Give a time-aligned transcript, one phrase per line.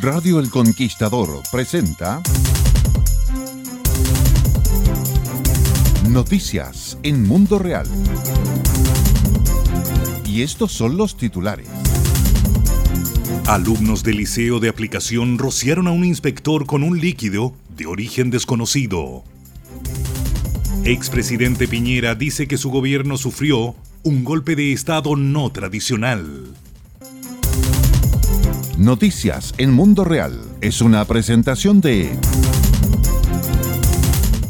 [0.00, 2.20] Radio El Conquistador presenta
[6.10, 7.86] Noticias en Mundo Real.
[10.26, 11.68] Y estos son los titulares.
[13.46, 19.24] Alumnos del Liceo de Aplicación rociaron a un inspector con un líquido de origen desconocido.
[20.84, 26.54] Expresidente Piñera dice que su gobierno sufrió un golpe de Estado no tradicional.
[28.78, 32.10] Noticias en Mundo Real es una presentación de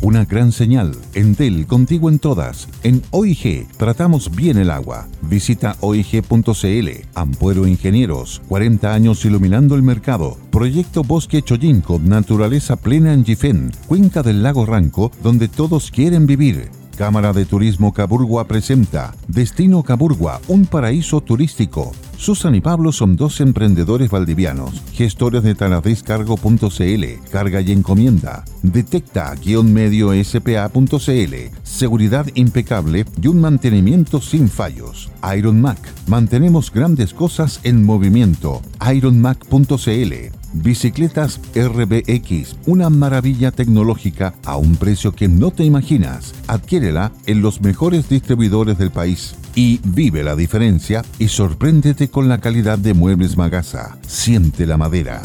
[0.01, 0.97] una gran señal.
[1.15, 2.69] Entel contigo en todas.
[2.83, 5.07] En OIG tratamos bien el agua.
[5.23, 6.89] Visita oig.cl.
[7.15, 8.43] Ampuero Ingenieros.
[8.49, 10.37] 40 años iluminando el mercado.
[10.51, 12.01] Proyecto Bosque Choyinco.
[12.01, 13.71] Naturaleza plena en Gifén.
[13.87, 16.69] Cuenca del lago Ranco, donde todos quieren vivir.
[16.97, 21.93] Cámara de Turismo Caburgua presenta Destino Caburgua, un paraíso turístico.
[22.17, 32.27] Susan y Pablo son dos emprendedores valdivianos, gestores de taladescargo.cl, carga y encomienda, detecta-medio-spa.cl, seguridad
[32.35, 35.11] impecable y un mantenimiento sin fallos.
[35.37, 38.63] Iron Mac, mantenemos grandes cosas en movimiento.
[38.81, 46.35] ironmac.cl Bicicletas RBX, una maravilla tecnológica a un precio que no te imaginas.
[46.47, 52.39] Adquiérela en los mejores distribuidores del país y vive la diferencia y sorpréndete con la
[52.39, 53.99] calidad de Muebles Magasa.
[54.07, 55.23] Siente la madera.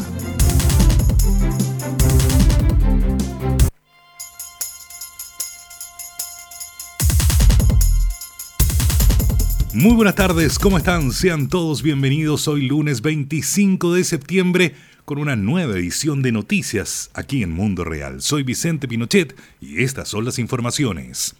[9.74, 11.12] Muy buenas tardes, ¿cómo están?
[11.12, 17.42] Sean todos bienvenidos hoy lunes 25 de septiembre con una nueva edición de noticias aquí
[17.42, 18.20] en Mundo Real.
[18.20, 21.34] Soy Vicente Pinochet y estas son las informaciones.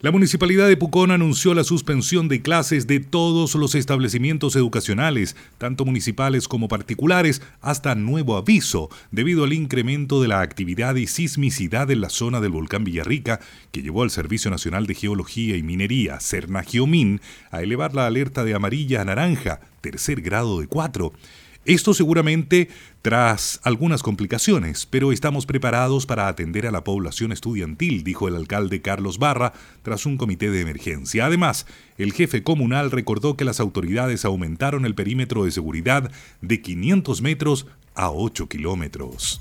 [0.00, 5.86] La Municipalidad de Pucón anunció la suspensión de clases de todos los establecimientos educacionales, tanto
[5.86, 12.02] municipales como particulares, hasta nuevo aviso, debido al incremento de la actividad y sismicidad en
[12.02, 13.40] la zona del volcán Villarrica,
[13.72, 18.54] que llevó al Servicio Nacional de Geología y Minería, CERNAGEOMIN, a elevar la alerta de
[18.54, 21.12] amarilla a naranja, tercer grado de 4.
[21.64, 22.68] Esto seguramente
[23.00, 28.82] tras algunas complicaciones, pero estamos preparados para atender a la población estudiantil, dijo el alcalde
[28.82, 31.24] Carlos Barra tras un comité de emergencia.
[31.24, 31.66] Además,
[31.96, 36.10] el jefe comunal recordó que las autoridades aumentaron el perímetro de seguridad
[36.42, 39.40] de 500 metros a 8 kilómetros.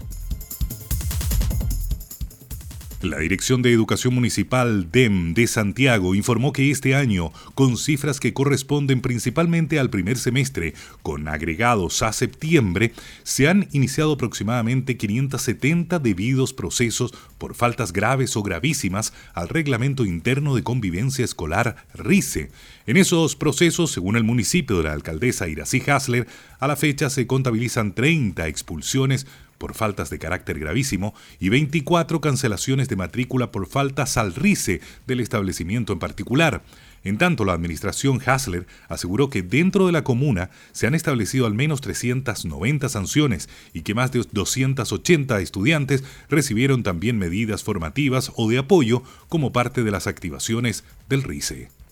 [3.03, 8.33] La Dirección de Educación Municipal DEM de Santiago informó que este año, con cifras que
[8.33, 12.93] corresponden principalmente al primer semestre, con agregados a septiembre,
[13.23, 20.55] se han iniciado aproximadamente 570 debidos procesos por faltas graves o gravísimas al Reglamento Interno
[20.55, 22.51] de Convivencia Escolar RICE.
[22.87, 26.25] En esos procesos, según el municipio de la alcaldesa Irací Hasler,
[26.59, 29.27] a la fecha se contabilizan 30 expulsiones
[29.63, 35.22] por faltas de carácter gravísimo y 24 cancelaciones de matrícula por faltas al RICE del
[35.22, 36.63] establecimiento en particular.
[37.06, 41.53] En tanto, la administración Hasler aseguró que dentro de la comuna se han establecido al
[41.53, 48.57] menos 390 sanciones y que más de 280 estudiantes recibieron también medidas formativas o de
[48.57, 51.82] apoyo como parte de las activaciones del RICE.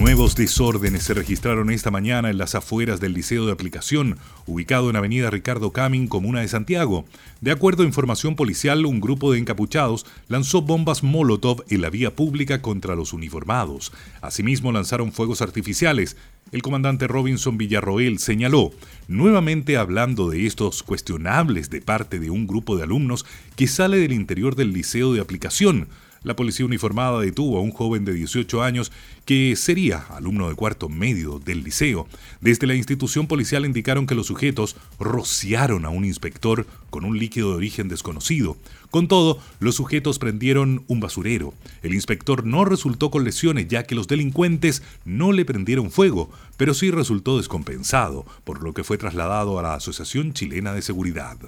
[0.00, 4.16] Nuevos desórdenes se registraron esta mañana en las afueras del Liceo de Aplicación,
[4.46, 7.04] ubicado en Avenida Ricardo Camin, Comuna de Santiago.
[7.42, 12.16] De acuerdo a información policial, un grupo de encapuchados lanzó bombas Molotov en la vía
[12.16, 13.92] pública contra los uniformados.
[14.22, 16.16] Asimismo, lanzaron fuegos artificiales.
[16.50, 18.72] El comandante Robinson Villarroel señaló,
[19.06, 24.12] nuevamente hablando de estos cuestionables de parte de un grupo de alumnos que sale del
[24.12, 25.88] interior del Liceo de Aplicación,
[26.22, 28.92] la policía uniformada detuvo a un joven de 18 años
[29.24, 32.08] que sería alumno de cuarto medio del liceo.
[32.40, 37.50] Desde la institución policial indicaron que los sujetos rociaron a un inspector con un líquido
[37.50, 38.56] de origen desconocido.
[38.90, 41.54] Con todo, los sujetos prendieron un basurero.
[41.82, 46.74] El inspector no resultó con lesiones ya que los delincuentes no le prendieron fuego, pero
[46.74, 51.38] sí resultó descompensado, por lo que fue trasladado a la Asociación Chilena de Seguridad.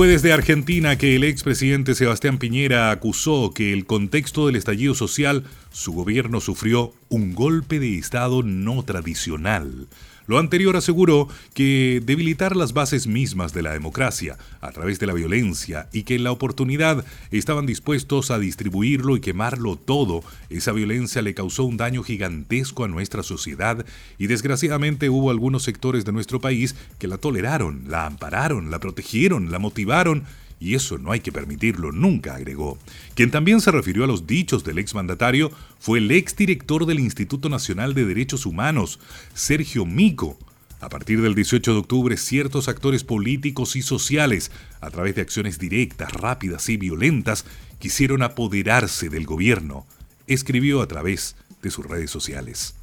[0.00, 5.44] Fue desde Argentina que el expresidente Sebastián Piñera acusó que el contexto del estallido social,
[5.72, 9.88] su gobierno sufrió un golpe de Estado no tradicional.
[10.30, 15.12] Lo anterior aseguró que debilitar las bases mismas de la democracia a través de la
[15.12, 21.20] violencia y que en la oportunidad estaban dispuestos a distribuirlo y quemarlo todo, esa violencia
[21.20, 23.84] le causó un daño gigantesco a nuestra sociedad
[24.18, 29.50] y desgraciadamente hubo algunos sectores de nuestro país que la toleraron, la ampararon, la protegieron,
[29.50, 30.22] la motivaron
[30.60, 32.78] y eso no hay que permitirlo nunca, agregó.
[33.14, 37.94] Quien también se refirió a los dichos del exmandatario fue el exdirector del Instituto Nacional
[37.94, 39.00] de Derechos Humanos,
[39.34, 40.38] Sergio Mico.
[40.80, 45.58] A partir del 18 de octubre, ciertos actores políticos y sociales, a través de acciones
[45.58, 47.46] directas, rápidas y violentas,
[47.78, 49.86] quisieron apoderarse del gobierno,
[50.26, 52.74] escribió a través de sus redes sociales.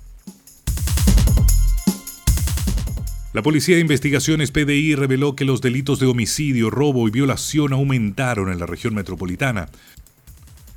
[3.38, 8.52] La Policía de Investigaciones PDI reveló que los delitos de homicidio, robo y violación aumentaron
[8.52, 9.70] en la región metropolitana.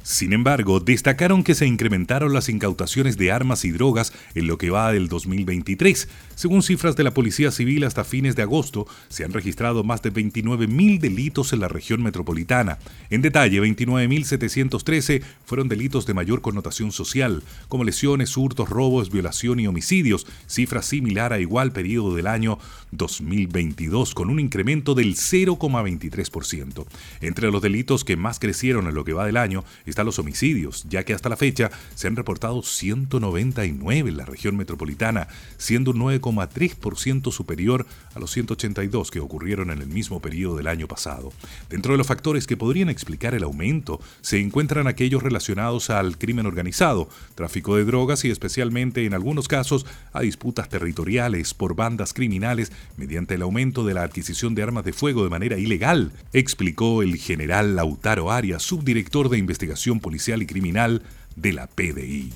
[0.02, 4.70] Sin embargo, destacaron que se incrementaron las incautaciones de armas y drogas en lo que
[4.70, 6.08] va del 2023.
[6.34, 10.10] Según cifras de la Policía Civil, hasta fines de agosto se han registrado más de
[10.10, 12.78] 29.000 delitos en la región metropolitana.
[13.10, 19.66] En detalle, 29.713 fueron delitos de mayor connotación social, como lesiones, hurtos, robos, violación y
[19.66, 22.58] homicidios, cifra similar a igual periodo del año
[22.92, 26.86] 2022, con un incremento del 0,23%.
[27.20, 30.84] Entre los delitos que más crecieron en lo que va del año, están los homicidios,
[30.88, 35.98] ya que hasta la fecha se han reportado 199 en la región metropolitana, siendo un
[35.98, 41.32] 9,3% superior a los 182 que ocurrieron en el mismo periodo del año pasado.
[41.68, 46.46] Dentro de los factores que podrían explicar el aumento se encuentran aquellos relacionados al crimen
[46.46, 52.72] organizado, tráfico de drogas y especialmente en algunos casos a disputas territoriales por bandas criminales
[52.96, 57.16] mediante el aumento de la adquisición de armas de fuego de manera ilegal, explicó el
[57.16, 61.02] general Lautaro Arias, subdirector de investigación Policial y Criminal
[61.36, 62.32] de la PDI.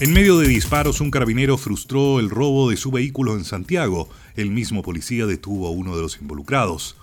[0.00, 4.08] En medio de disparos, un carabinero frustró el robo de su vehículo en Santiago.
[4.34, 6.96] El mismo policía detuvo a uno de los involucrados.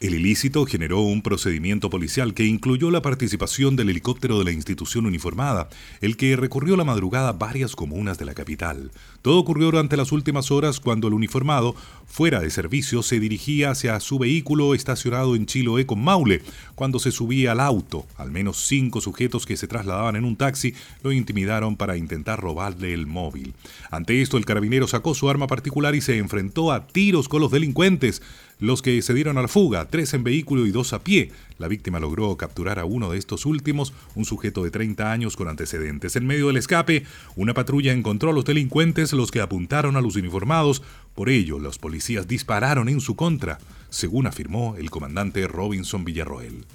[0.00, 5.04] El ilícito generó un procedimiento policial que incluyó la participación del helicóptero de la institución
[5.04, 5.68] uniformada,
[6.00, 8.92] el que recorrió la madrugada varias comunas de la capital.
[9.20, 11.74] Todo ocurrió durante las últimas horas cuando el uniformado,
[12.06, 16.40] fuera de servicio, se dirigía hacia su vehículo estacionado en Chiloé con Maule.
[16.74, 20.72] Cuando se subía al auto, al menos cinco sujetos que se trasladaban en un taxi
[21.02, 23.52] lo intimidaron para intentar robarle el móvil.
[23.90, 27.50] Ante esto, el carabinero sacó su arma particular y se enfrentó a tiros con los
[27.50, 28.22] delincuentes
[28.60, 31.32] los que se dieron a la fuga, tres en vehículo y dos a pie.
[31.58, 35.48] La víctima logró capturar a uno de estos últimos, un sujeto de 30 años con
[35.48, 36.14] antecedentes.
[36.16, 37.04] En medio del escape,
[37.36, 40.82] una patrulla encontró a los delincuentes, los que apuntaron a los uniformados.
[41.14, 43.58] Por ello, los policías dispararon en su contra,
[43.88, 46.66] según afirmó el comandante Robinson Villarroel.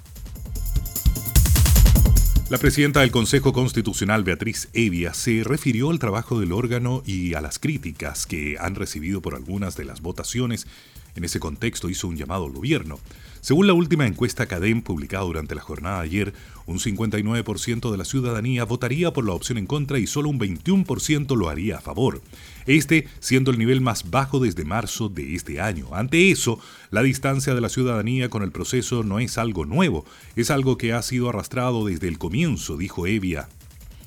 [2.48, 7.40] La presidenta del Consejo Constitucional, Beatriz Evia, se refirió al trabajo del órgano y a
[7.40, 10.68] las críticas que han recibido por algunas de las votaciones
[11.16, 12.98] en ese contexto hizo un llamado al gobierno.
[13.40, 16.34] Según la última encuesta CADEM publicada durante la jornada de ayer,
[16.66, 21.36] un 59% de la ciudadanía votaría por la opción en contra y solo un 21%
[21.36, 22.22] lo haría a favor.
[22.66, 25.88] Este siendo el nivel más bajo desde marzo de este año.
[25.92, 26.58] Ante eso,
[26.90, 30.92] la distancia de la ciudadanía con el proceso no es algo nuevo, es algo que
[30.92, 33.48] ha sido arrastrado desde el comienzo, dijo Evia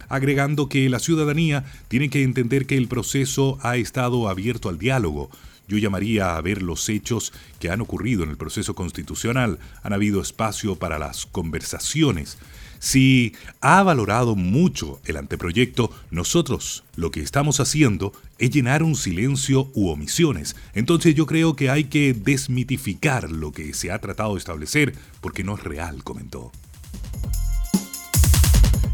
[0.09, 5.29] agregando que la ciudadanía tiene que entender que el proceso ha estado abierto al diálogo,
[5.69, 9.59] yo llamaría a ver los hechos que han ocurrido en el proceso constitucional.
[9.83, 12.39] Han habido espacio para las conversaciones.
[12.79, 19.69] Si ha valorado mucho el anteproyecto, nosotros lo que estamos haciendo es llenar un silencio
[19.75, 20.55] u omisiones.
[20.73, 25.43] Entonces yo creo que hay que desmitificar lo que se ha tratado de establecer porque
[25.43, 26.51] no es real, comentó.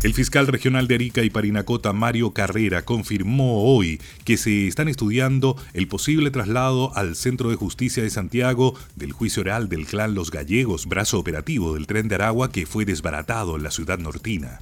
[0.06, 5.58] El fiscal regional de Arica y Parinacota, Mario Carrera, confirmó hoy que se están estudiando
[5.74, 10.30] el posible traslado al Centro de Justicia de Santiago del juicio oral del clan Los
[10.30, 14.60] Gallegos, brazo operativo del tren de Aragua que fue desbaratado en la ciudad nortina.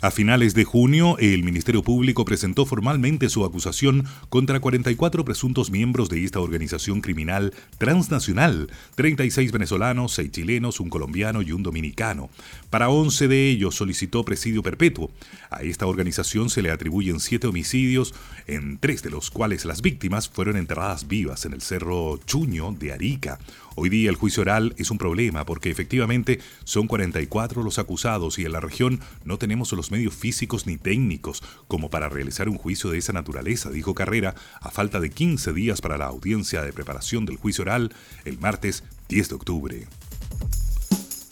[0.00, 6.08] A finales de junio, el Ministerio Público presentó formalmente su acusación contra 44 presuntos miembros
[6.08, 12.30] de esta organización criminal transnacional, 36 venezolanos, 6 chilenos, un colombiano y un dominicano.
[12.70, 15.10] Para 11 de ellos solicitó presidio perpetuo.
[15.50, 18.14] A esta organización se le atribuyen 7 homicidios,
[18.46, 22.92] en tres de los cuales las víctimas fueron enterradas vivas en el Cerro Chuño de
[22.92, 23.40] Arica.
[23.80, 28.44] Hoy día el juicio oral es un problema porque efectivamente son 44 los acusados y
[28.44, 32.90] en la región no tenemos los medios físicos ni técnicos como para realizar un juicio
[32.90, 37.24] de esa naturaleza, dijo Carrera, a falta de 15 días para la audiencia de preparación
[37.24, 37.94] del juicio oral
[38.24, 39.86] el martes 10 de octubre.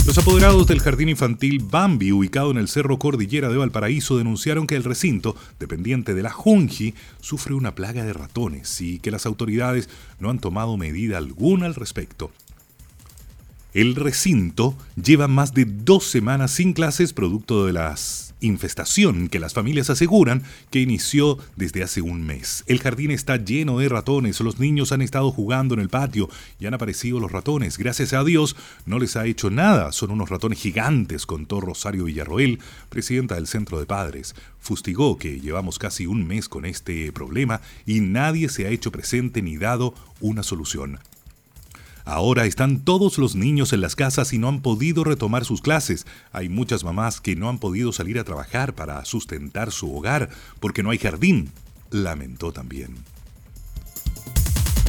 [0.06, 4.76] Los apoderados del jardín infantil Bambi, ubicado en el Cerro Cordillera de Valparaíso, denunciaron que
[4.76, 9.88] el recinto, dependiente de la Junji, sufre una plaga de ratones y que las autoridades
[10.20, 12.30] no han tomado medida alguna al respecto.
[13.74, 19.54] El recinto lleva más de dos semanas sin clases producto de las infestación que las
[19.54, 22.64] familias aseguran que inició desde hace un mes.
[22.66, 26.28] El jardín está lleno de ratones, los niños han estado jugando en el patio
[26.58, 27.78] y han aparecido los ratones.
[27.78, 32.60] Gracias a Dios no les ha hecho nada, son unos ratones gigantes, contó Rosario Villarroel,
[32.88, 34.34] presidenta del Centro de Padres.
[34.58, 39.42] Fustigó que llevamos casi un mes con este problema y nadie se ha hecho presente
[39.42, 40.98] ni dado una solución.
[42.06, 46.06] Ahora están todos los niños en las casas y no han podido retomar sus clases.
[46.30, 50.84] Hay muchas mamás que no han podido salir a trabajar para sustentar su hogar porque
[50.84, 51.50] no hay jardín,
[51.90, 52.94] lamentó también.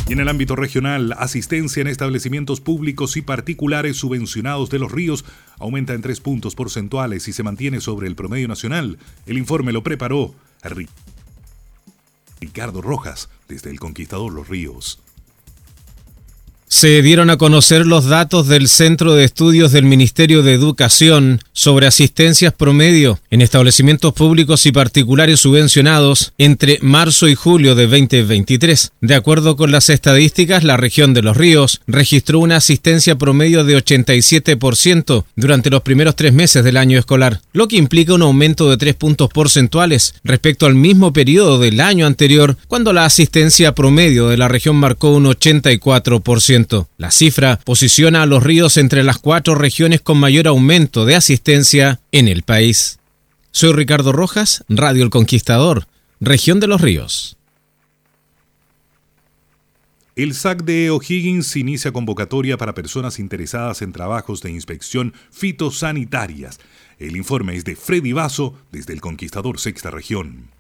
[0.08, 5.26] Y en el ámbito regional, asistencia en establecimientos públicos y particulares subvencionados de los ríos
[5.58, 9.00] aumenta en tres puntos porcentuales y se mantiene sobre el promedio nacional.
[9.26, 10.36] El informe lo preparó
[12.40, 15.00] Ricardo Rojas desde el Conquistador Los Ríos.
[16.80, 21.88] Se dieron a conocer los datos del Centro de Estudios del Ministerio de Educación sobre
[21.88, 28.92] asistencias promedio en establecimientos públicos y particulares subvencionados entre marzo y julio de 2023.
[29.02, 33.76] De acuerdo con las estadísticas, la región de los ríos registró una asistencia promedio de
[33.76, 38.78] 87% durante los primeros tres meses del año escolar, lo que implica un aumento de
[38.78, 44.38] tres puntos porcentuales respecto al mismo periodo del año anterior, cuando la asistencia promedio de
[44.38, 46.67] la región marcó un 84%.
[46.98, 52.00] La cifra posiciona a los ríos entre las cuatro regiones con mayor aumento de asistencia
[52.12, 53.00] en el país.
[53.52, 55.88] Soy Ricardo Rojas, Radio El Conquistador,
[56.20, 57.38] región de los ríos.
[60.16, 66.60] El SAC de O'Higgins inicia convocatoria para personas interesadas en trabajos de inspección fitosanitarias.
[66.98, 70.57] El informe es de Freddy Vaso desde el Conquistador Sexta Región.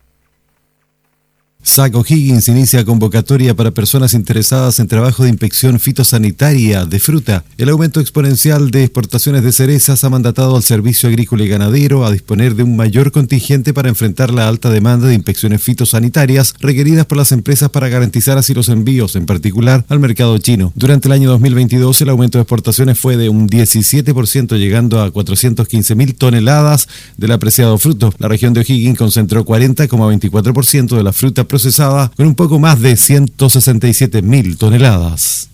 [1.67, 7.43] Saco Higgins inicia convocatoria para personas interesadas en trabajo de inspección fitosanitaria de fruta.
[7.57, 12.11] El aumento exponencial de exportaciones de cerezas ha mandatado al Servicio Agrícola y Ganadero a
[12.11, 17.17] disponer de un mayor contingente para enfrentar la alta demanda de inspecciones fitosanitarias requeridas por
[17.17, 20.71] las empresas para garantizar así los envíos, en particular al mercado chino.
[20.73, 25.95] Durante el año 2022 el aumento de exportaciones fue de un 17%, llegando a 415
[25.95, 28.13] mil toneladas del apreciado fruto.
[28.19, 32.95] La región de O'Higgins concentró 40,24% de la fruta procesada con un poco más de
[32.95, 35.49] 167 mil toneladas.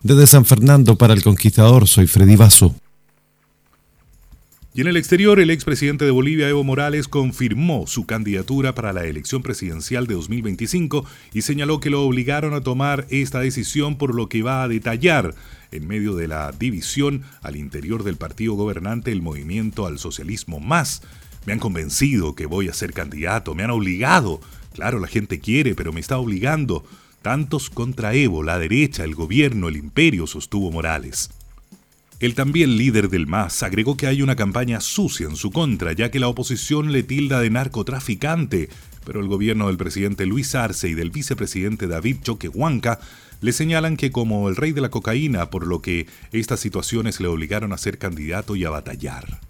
[0.00, 2.76] Desde San Fernando para el Conquistador, soy Freddy Vaso.
[4.72, 9.04] Y en el exterior, el expresidente de Bolivia, Evo Morales, confirmó su candidatura para la
[9.06, 14.28] elección presidencial de 2025 y señaló que lo obligaron a tomar esta decisión por lo
[14.28, 15.34] que va a detallar
[15.72, 21.02] en medio de la división al interior del partido gobernante, el movimiento al socialismo más.
[21.46, 24.40] Me han convencido que voy a ser candidato, me han obligado
[24.78, 26.84] Claro, la gente quiere, pero me está obligando.
[27.20, 31.30] Tantos contra Evo, la derecha, el gobierno, el imperio, sostuvo Morales.
[32.20, 36.12] El también líder del MAS agregó que hay una campaña sucia en su contra, ya
[36.12, 38.68] que la oposición le tilda de narcotraficante,
[39.04, 43.00] pero el gobierno del presidente Luis Arce y del vicepresidente David Choquehuanca
[43.40, 47.26] le señalan que como el rey de la cocaína, por lo que estas situaciones le
[47.26, 49.40] obligaron a ser candidato y a batallar.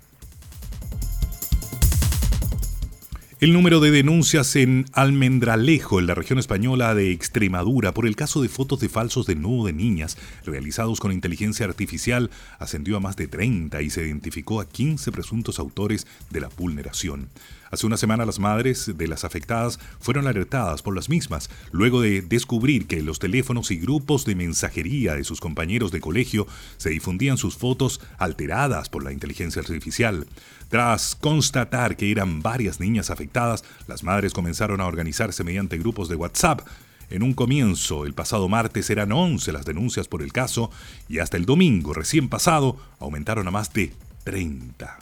[3.40, 8.42] El número de denuncias en Almendralejo, en la región española de Extremadura, por el caso
[8.42, 13.14] de fotos de falsos de nudo de niñas realizados con inteligencia artificial, ascendió a más
[13.14, 17.28] de 30 y se identificó a 15 presuntos autores de la vulneración.
[17.70, 22.22] Hace una semana las madres de las afectadas fueron alertadas por las mismas, luego de
[22.22, 26.90] descubrir que en los teléfonos y grupos de mensajería de sus compañeros de colegio se
[26.90, 30.26] difundían sus fotos alteradas por la inteligencia artificial.
[30.68, 36.16] Tras constatar que eran varias niñas afectadas, las madres comenzaron a organizarse mediante grupos de
[36.16, 36.60] WhatsApp.
[37.10, 40.70] En un comienzo, el pasado martes eran 11 las denuncias por el caso
[41.08, 43.94] y hasta el domingo recién pasado aumentaron a más de
[44.24, 44.98] 30.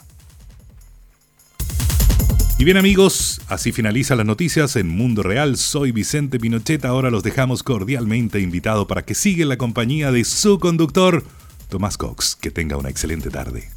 [2.59, 5.57] Y bien amigos, así finalizan las noticias en Mundo Real.
[5.57, 6.85] Soy Vicente Pinochet.
[6.85, 11.23] Ahora los dejamos cordialmente invitados para que sigan la compañía de su conductor,
[11.69, 12.35] Tomás Cox.
[12.35, 13.76] Que tenga una excelente tarde.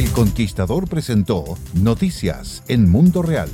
[0.00, 3.50] El Conquistador presentó Noticias en Mundo Real.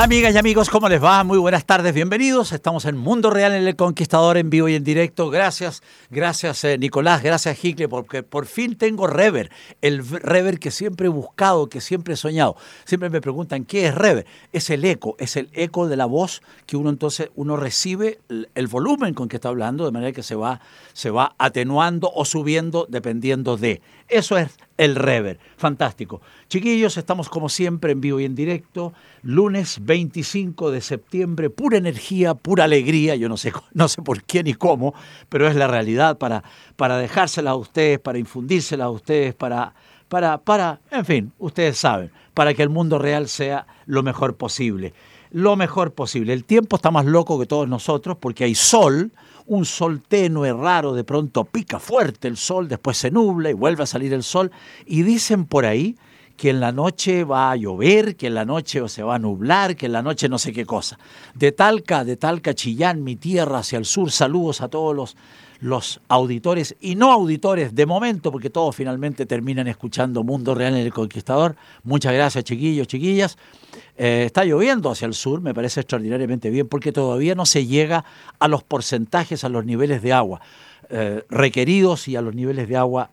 [0.00, 1.24] Amigas y amigos, ¿cómo les va?
[1.24, 2.52] Muy buenas tardes, bienvenidos.
[2.52, 5.28] Estamos en Mundo Real en El Conquistador en vivo y en directo.
[5.28, 9.50] Gracias, gracias eh, Nicolás, gracias Hicle, porque por fin tengo rever,
[9.82, 12.54] el rever que siempre he buscado, que siempre he soñado.
[12.84, 14.24] Siempre me preguntan, ¿qué es rever?
[14.52, 18.66] Es el eco, es el eco de la voz que uno entonces, uno recibe el,
[18.68, 20.60] volumen con que está hablando, de manera que se va,
[20.92, 23.82] se va atenuando o subiendo dependiendo de.
[24.06, 25.38] Eso es el rever.
[25.56, 26.22] Fantástico.
[26.48, 28.94] Chiquillos, estamos como siempre en vivo y en directo.
[29.22, 33.16] Lunes 25 de septiembre, pura energía, pura alegría.
[33.16, 34.94] Yo no sé, no sé por qué ni cómo,
[35.28, 36.44] pero es la realidad para,
[36.76, 39.74] para dejársela a ustedes, para infundírsela a ustedes, para,
[40.08, 44.94] para, para, en fin, ustedes saben, para que el mundo real sea lo mejor posible.
[45.30, 46.32] Lo mejor posible.
[46.32, 49.12] El tiempo está más loco que todos nosotros porque hay sol
[49.48, 53.82] un sol tenue, raro, de pronto pica fuerte el sol, después se nubla y vuelve
[53.82, 54.52] a salir el sol.
[54.86, 55.96] Y dicen por ahí
[56.36, 59.74] que en la noche va a llover, que en la noche se va a nublar,
[59.74, 60.98] que en la noche no sé qué cosa.
[61.34, 65.16] De Talca, de Talca, Chillán, mi tierra, hacia el sur, saludos a todos los,
[65.60, 70.86] los auditores y no auditores de momento, porque todos finalmente terminan escuchando Mundo Real en
[70.86, 71.56] el Conquistador.
[71.82, 73.36] Muchas gracias, chiquillos, chiquillas.
[74.00, 78.04] Eh, está lloviendo hacia el sur, me parece extraordinariamente bien, porque todavía no se llega
[78.38, 80.40] a los porcentajes, a los niveles de agua
[80.88, 83.10] eh, requeridos y a los niveles de agua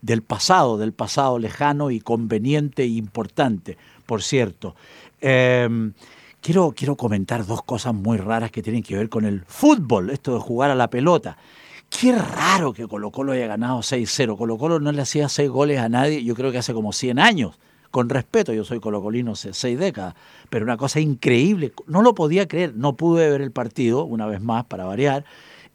[0.00, 4.74] del pasado, del pasado lejano y conveniente e importante, por cierto.
[5.20, 5.92] Em,
[6.40, 10.32] quiero, quiero comentar dos cosas muy raras que tienen que ver con el fútbol, esto
[10.32, 11.36] de jugar a la pelota.
[11.90, 14.38] Qué raro que Colo Colo haya ganado 6-0.
[14.38, 17.18] Colo Colo no le hacía 6 goles a nadie, yo creo que hace como 100
[17.18, 17.58] años
[17.92, 20.14] con respeto, yo soy colocolino hace seis décadas,
[20.50, 24.40] pero una cosa increíble, no lo podía creer, no pude ver el partido, una vez
[24.40, 25.24] más, para variar,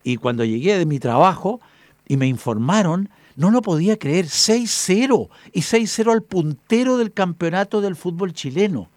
[0.04, 1.62] y cuando llegué de mi trabajo
[2.08, 7.96] y me informaron, no lo podía creer, 6-0, y 6-0 al puntero del campeonato del
[7.96, 8.90] fútbol chileno.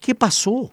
[0.00, 0.72] ¿Qué pasó?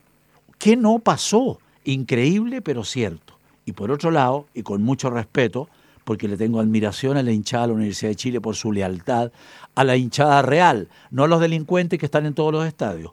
[0.58, 1.60] ¿Qué no pasó?
[1.86, 3.36] Increíble, pero cierto.
[3.66, 5.70] Y por otro lado, y con mucho respeto,
[6.04, 9.32] porque le tengo admiración a la hinchada de la Universidad de Chile por su lealtad
[9.76, 13.12] a la hinchada real, no a los delincuentes que están en todos los estadios.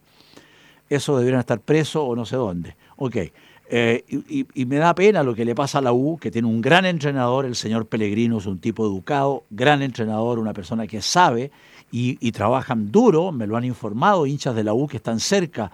[0.89, 2.77] Eso deberían estar presos o no sé dónde.
[2.97, 3.17] Ok.
[3.73, 6.61] Eh, y, me da pena lo que le pasa a la U, que tiene un
[6.61, 11.53] gran entrenador, el señor Pellegrino es un tipo educado, gran entrenador, una persona que sabe
[11.93, 15.71] y, trabajan duro, me lo han informado hinchas de la U que están cerca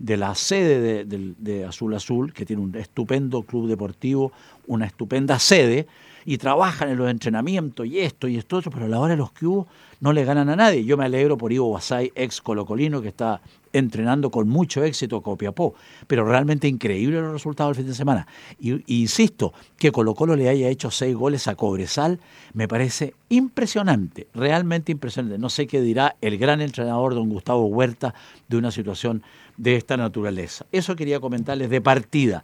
[0.00, 4.32] de la sede de, de Azul Azul, que tiene un estupendo club deportivo,
[4.66, 5.86] una estupenda sede,
[6.26, 9.16] y trabajan en los entrenamientos y esto y esto otro, pero a la hora de
[9.16, 9.68] los hubo
[10.00, 10.84] no le ganan a nadie.
[10.84, 13.40] Yo me alegro por Ivo Basay, ex colocolino, que está
[13.72, 15.74] entrenando con mucho éxito a Copiapó,
[16.08, 18.26] pero realmente increíble los resultados del fin de semana.
[18.58, 22.18] Y, insisto, que Colo Colo le haya hecho seis goles a Cobresal
[22.54, 25.38] me parece impresionante, realmente impresionante.
[25.38, 28.14] No sé qué dirá el gran entrenador don Gustavo Huerta
[28.48, 29.22] de una situación
[29.56, 30.66] de esta naturaleza.
[30.72, 32.42] Eso quería comentarles de partida.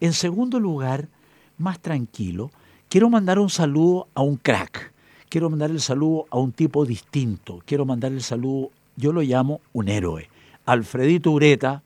[0.00, 1.08] En segundo lugar,
[1.56, 2.52] más tranquilo,
[2.88, 4.94] Quiero mandar un saludo a un crack,
[5.28, 9.60] quiero mandar el saludo a un tipo distinto, quiero mandar el saludo, yo lo llamo
[9.74, 10.30] un héroe,
[10.64, 11.82] Alfredito Ureta,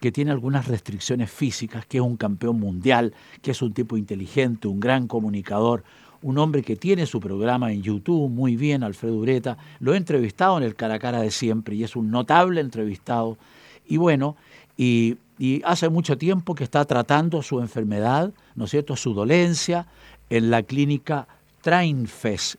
[0.00, 4.68] que tiene algunas restricciones físicas, que es un campeón mundial, que es un tipo inteligente,
[4.68, 5.84] un gran comunicador,
[6.22, 10.56] un hombre que tiene su programa en YouTube muy bien, Alfredo Ureta, lo he entrevistado
[10.56, 13.36] en el cara a cara de siempre y es un notable entrevistado.
[13.86, 14.36] Y bueno,
[14.78, 15.18] y,
[15.64, 19.86] hace mucho tiempo que está tratando su enfermedad, ¿no es cierto?, su dolencia
[20.28, 21.26] en la clínica
[21.62, 22.56] Trainfest.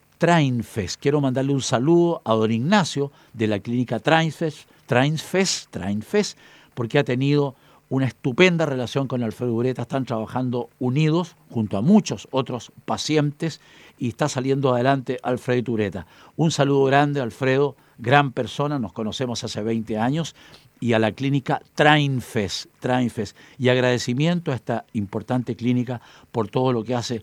[0.99, 4.67] Quiero mandarle un saludo a don Ignacio de la clínica Trainfest,
[6.73, 7.55] porque ha tenido
[7.89, 13.59] una estupenda relación con Alfredo Ureta, están trabajando unidos junto a muchos otros pacientes
[13.97, 16.07] y está saliendo adelante Alfredo Ureta.
[16.35, 20.35] Un saludo grande, Alfredo, gran persona, nos conocemos hace 20 años
[20.81, 23.35] y a la clínica Trainfes, Trainfes.
[23.57, 27.21] Y agradecimiento a esta importante clínica por todo lo que hace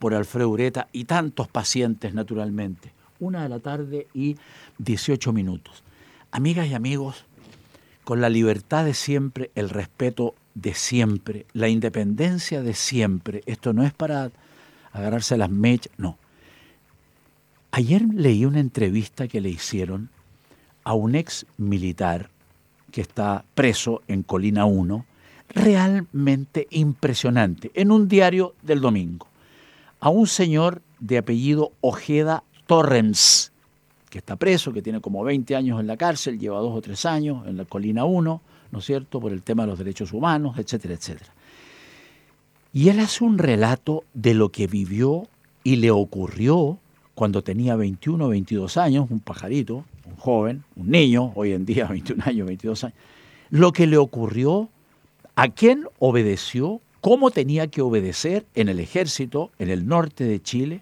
[0.00, 2.92] por Alfredo Ureta y tantos pacientes, naturalmente.
[3.20, 4.36] Una de la tarde y
[4.78, 5.84] 18 minutos.
[6.32, 7.26] Amigas y amigos,
[8.02, 13.84] con la libertad de siempre, el respeto de siempre, la independencia de siempre, esto no
[13.84, 14.30] es para
[14.92, 16.18] agarrarse las mechas, no.
[17.72, 20.08] Ayer leí una entrevista que le hicieron
[20.82, 22.30] a un ex militar
[22.90, 25.04] que está preso en Colina 1,
[25.48, 29.26] realmente impresionante, en un diario del domingo,
[30.00, 33.52] a un señor de apellido Ojeda Torrens,
[34.10, 37.04] que está preso, que tiene como 20 años en la cárcel, lleva dos o tres
[37.04, 40.58] años en la Colina 1, ¿no es cierto?, por el tema de los derechos humanos,
[40.58, 41.32] etcétera, etcétera.
[42.72, 45.28] Y él hace un relato de lo que vivió
[45.64, 46.78] y le ocurrió
[47.14, 51.86] cuando tenía 21 o 22 años, un pajarito, un joven, un niño, hoy en día
[51.90, 52.98] 21 años, 22 años,
[53.50, 54.68] lo que le ocurrió,
[55.34, 60.80] a quién obedeció, cómo tenía que obedecer en el ejército en el norte de Chile,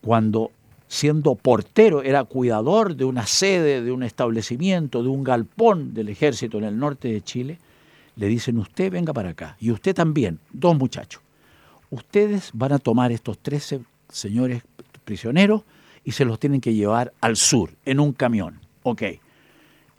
[0.00, 0.50] cuando
[0.88, 6.58] siendo portero era cuidador de una sede, de un establecimiento, de un galpón del ejército
[6.58, 7.58] en el norte de Chile,
[8.16, 11.22] le dicen usted venga para acá y usted también, dos muchachos.
[11.90, 14.62] Ustedes van a tomar estos 13 señores
[15.04, 15.62] prisioneros
[16.10, 18.58] y se los tienen que llevar al sur en un camión.
[18.82, 19.02] Ok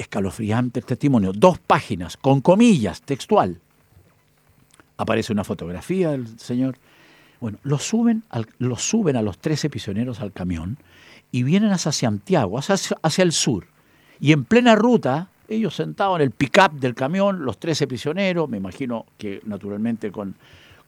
[0.02, 3.62] escalofriante el testimonio, dos páginas con comillas, textual.
[4.97, 6.78] Aparece una fotografía del señor.
[7.39, 8.24] Bueno, lo suben,
[8.78, 10.78] suben a los 13 prisioneros al camión
[11.32, 13.67] y vienen hacia Santiago, hacia, hacia el sur.
[14.19, 18.58] Y en plena ruta, ellos sentados en el pick-up del camión, los 13 prisioneros, me
[18.58, 20.36] imagino que naturalmente con,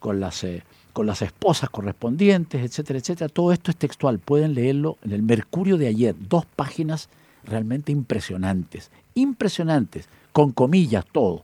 [0.03, 3.29] con, las, eh, con las esposas correspondientes, etcétera, etcétera.
[3.29, 7.07] Todo esto es textual, pueden leerlo en el Mercurio de ayer, dos páginas
[7.45, 11.43] realmente impresionantes impresionantes, con comillas todo.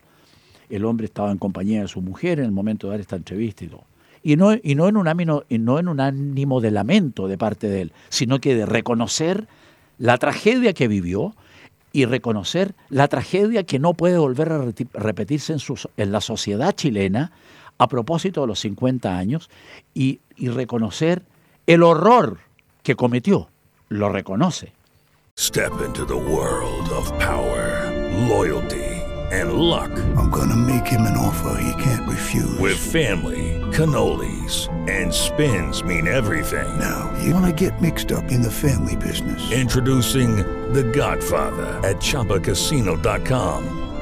[0.70, 3.64] El hombre estaba en compañía de su mujer en el momento de dar esta entrevista
[3.64, 3.84] y todo.
[4.24, 7.38] Y no, y no, en, un ánimo, y no en un ánimo de lamento de
[7.38, 9.48] parte de él, sino que de reconocer
[9.98, 11.34] la tragedia que vivió
[11.94, 15.60] y reconocer la tragedia que no puede volver a repetirse en,
[15.96, 17.32] en la sociedad chilena
[17.80, 19.50] a propósito de los 50 años
[19.96, 21.24] y, y reconocer
[21.66, 22.38] el horror
[22.84, 23.50] que cometió.
[23.90, 24.74] Lo reconoce,
[25.36, 27.90] Step into the world of power,
[28.28, 28.84] loyalty,
[29.32, 29.90] and luck.
[30.18, 32.60] I'm gonna make him an offer he can't refuse.
[32.60, 36.68] With family, cannolis, and spins mean everything.
[36.78, 39.52] Now, you wanna get mixed up in the family business.
[39.52, 43.89] Introducing The Godfather at Choppacasino.com.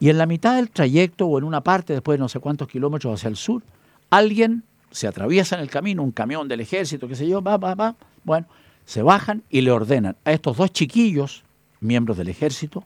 [0.00, 2.68] y en la mitad del trayecto o en una parte, después de no sé cuántos
[2.68, 3.62] kilómetros hacia el sur,
[4.10, 7.74] alguien se atraviesa en el camino, un camión del ejército, qué sé yo, va, va,
[7.74, 7.96] va.
[8.24, 8.46] Bueno,
[8.84, 11.44] se bajan y le ordenan a estos dos chiquillos,
[11.80, 12.84] miembros del ejército,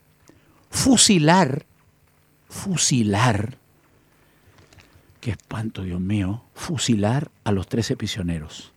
[0.71, 1.65] fusilar,
[2.49, 3.57] fusilar
[5.23, 8.73] qué espanto, Dios mío, fusilar a los trece prisioneros.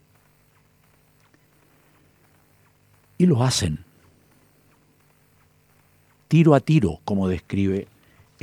[3.17, 3.83] Y lo hacen,
[6.27, 7.87] tiro a tiro, como describe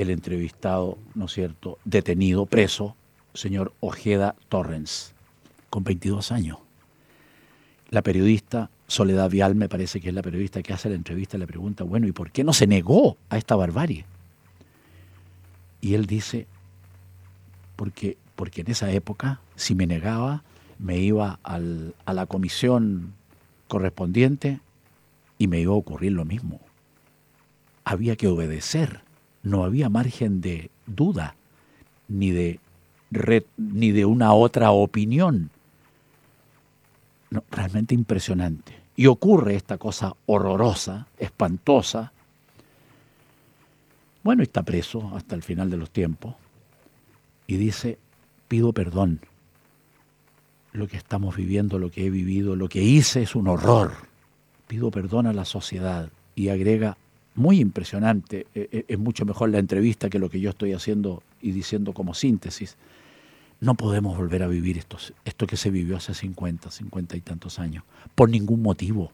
[0.02, 2.96] el entrevistado, ¿no es cierto?, detenido, preso,
[3.34, 5.14] señor Ojeda Torrens,
[5.70, 6.58] con 22 años.
[7.90, 11.46] La periodista Soledad Vial, me parece que es la periodista que hace la entrevista, le
[11.46, 14.04] pregunta, bueno, ¿y por qué no se negó a esta barbarie?
[15.80, 16.46] Y él dice,
[17.76, 20.42] porque, porque en esa época, si me negaba,
[20.78, 21.58] me iba a
[22.12, 23.14] la comisión
[23.68, 24.60] correspondiente
[25.38, 26.60] y me iba a ocurrir lo mismo.
[27.84, 29.00] Había que obedecer,
[29.42, 31.34] no había margen de duda,
[32.08, 32.60] ni de,
[33.56, 35.50] ni de una otra opinión.
[37.50, 38.80] realmente impresionante.
[38.94, 42.12] Y ocurre esta cosa horrorosa, espantosa.
[44.22, 46.34] Bueno, está preso hasta el final de los tiempos
[47.46, 47.98] y dice,
[48.48, 49.20] pido perdón.
[50.72, 53.92] Lo que estamos viviendo, lo que he vivido, lo que hice es un horror.
[54.68, 56.10] Pido perdón a la sociedad.
[56.34, 56.96] Y agrega,
[57.34, 61.22] muy impresionante, e, e, es mucho mejor la entrevista que lo que yo estoy haciendo
[61.40, 62.76] y diciendo como síntesis.
[63.60, 67.58] No podemos volver a vivir esto, esto que se vivió hace 50, 50 y tantos
[67.58, 69.12] años, por ningún motivo.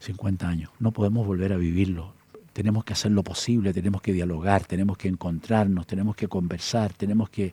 [0.00, 0.70] 50 años.
[0.80, 2.12] No podemos volver a vivirlo
[2.54, 7.28] tenemos que hacer lo posible, tenemos que dialogar, tenemos que encontrarnos, tenemos que conversar, tenemos
[7.28, 7.52] que,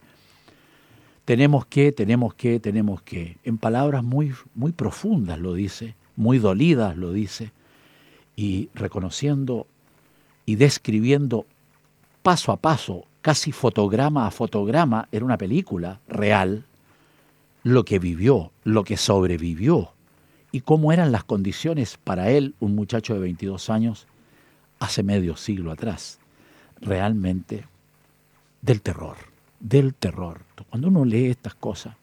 [1.25, 3.37] tenemos que, tenemos que, tenemos que.
[3.43, 7.51] En palabras muy, muy profundas lo dice, muy dolidas lo dice,
[8.35, 9.67] y reconociendo
[10.45, 11.45] y describiendo
[12.21, 16.65] paso a paso, casi fotograma a fotograma, era una película real,
[17.63, 19.91] lo que vivió, lo que sobrevivió
[20.51, 24.07] y cómo eran las condiciones para él, un muchacho de 22 años,
[24.79, 26.19] hace medio siglo atrás,
[26.81, 27.65] realmente
[28.61, 29.17] del terror,
[29.59, 30.41] del terror.
[30.69, 31.95] Cuando uno lee estas cosas,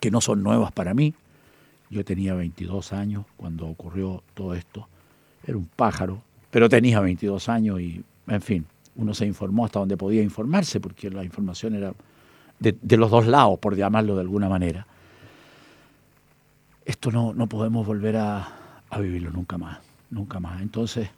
[0.00, 1.14] que no son nuevas para mí,
[1.88, 4.88] yo tenía 22 años cuando ocurrió todo esto,
[5.46, 9.96] era un pájaro, pero tenía 22 años y, en fin, uno se informó hasta donde
[9.96, 11.92] podía informarse, porque la información era
[12.58, 14.86] de, los dos lados, por llamarlo de alguna manera.
[16.84, 18.48] Esto no, no podemos volver a,
[18.98, 19.78] vivirlo nunca más,
[20.10, 20.62] nunca más.
[20.62, 21.10] Entonces,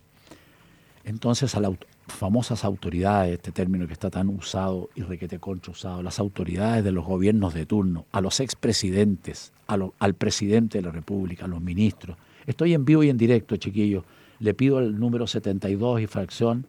[1.04, 1.72] entonces a las
[2.08, 6.90] famosas autoridades, este término que está tan usado y requete contra usado, las autoridades de
[6.90, 12.16] los gobiernos de turno, a los expresidentes, al presidente de la República, a los ministros.
[12.46, 14.04] Estoy en vivo y en directo, chiquillos.
[14.40, 16.66] Le pido el número 72 y fracción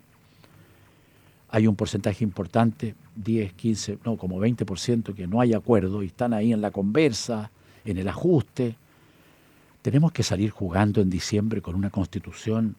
[1.50, 6.34] hay un porcentaje importante, 10, 15, no, como 20% que no hay acuerdo y están
[6.34, 7.52] ahí en la conversa,
[7.86, 8.76] en el ajuste.
[9.82, 12.76] Tenemos que salir jugando en diciembre con una constitución.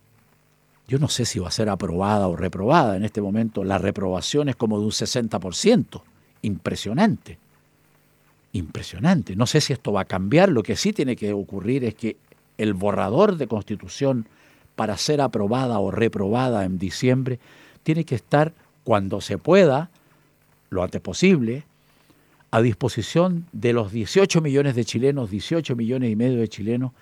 [0.89, 2.97] Yo no sé si va a ser aprobada o reprobada.
[2.97, 6.03] En este momento la reprobación es como de un 60%.
[6.43, 7.39] Impresionante
[8.53, 9.37] impresionante.
[9.37, 12.17] No sé si esto va a cambiar, lo que sí tiene que ocurrir es que
[12.57, 14.27] el borrador de constitución
[14.77, 17.39] para ser aprobada o reprobada en diciembre
[17.83, 18.53] tiene que estar
[18.85, 19.91] cuando se pueda,
[20.71, 21.65] lo antes posible,
[22.51, 26.93] a disposición de los 18 millones de chilenos, 18 millones y medio de chilenos,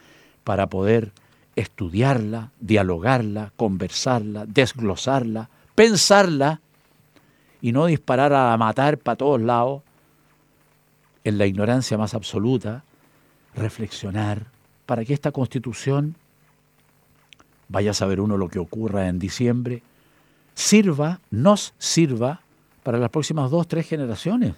[0.42, 1.12] para poder
[1.57, 6.61] estudiarla, dialogarla, conversarla, desglosarla, pensarla
[7.62, 9.83] y no disparar a matar para todos lados
[11.25, 12.85] en la ignorancia más absoluta,
[13.55, 14.47] reflexionar
[14.85, 16.14] para que esta constitución,
[17.69, 19.83] vaya a saber uno lo que ocurra en diciembre,
[20.55, 22.42] sirva, nos sirva
[22.83, 24.55] para las próximas dos, tres generaciones.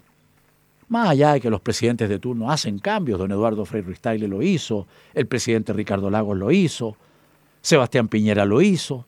[0.88, 4.42] Más allá de que los presidentes de turno hacen cambios, don Eduardo Frei Ruiz lo
[4.42, 6.96] hizo, el presidente Ricardo Lagos lo hizo,
[7.60, 9.04] Sebastián Piñera lo hizo,